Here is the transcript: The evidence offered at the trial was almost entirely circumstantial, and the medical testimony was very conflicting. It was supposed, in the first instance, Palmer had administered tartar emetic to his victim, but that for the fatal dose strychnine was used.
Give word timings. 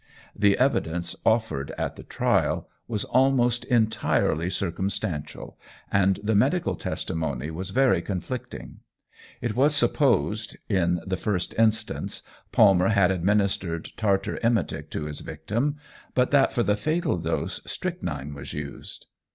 The 0.35 0.57
evidence 0.57 1.15
offered 1.23 1.71
at 1.77 1.95
the 1.95 2.01
trial 2.01 2.67
was 2.87 3.03
almost 3.03 3.65
entirely 3.65 4.49
circumstantial, 4.49 5.59
and 5.91 6.19
the 6.23 6.33
medical 6.33 6.75
testimony 6.75 7.51
was 7.51 7.69
very 7.69 8.01
conflicting. 8.01 8.79
It 9.41 9.55
was 9.55 9.75
supposed, 9.75 10.57
in 10.67 11.01
the 11.05 11.17
first 11.17 11.53
instance, 11.53 12.23
Palmer 12.51 12.87
had 12.89 13.11
administered 13.11 13.89
tartar 13.95 14.39
emetic 14.41 14.89
to 14.89 15.03
his 15.05 15.19
victim, 15.19 15.77
but 16.15 16.31
that 16.31 16.51
for 16.51 16.63
the 16.63 16.75
fatal 16.75 17.19
dose 17.19 17.61
strychnine 17.67 18.33
was 18.33 18.53
used. 18.53 19.05